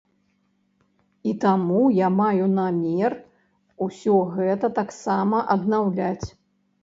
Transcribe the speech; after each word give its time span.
І 1.31 1.33
таму 1.43 1.81
я 1.97 2.07
маю 2.21 2.45
намер 2.59 3.13
усё 3.87 4.15
гэта 4.37 4.67
таксама 4.79 5.37
аднаўляць. 5.55 6.27